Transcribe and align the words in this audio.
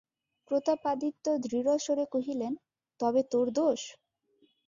প্রতাপাদিত্য 0.51 1.25
দৃঢ়স্বরে 1.43 2.05
কহিলেন, 2.11 2.53
তবে 2.99 3.21
তোর 3.31 3.45
দোষ? 3.55 3.81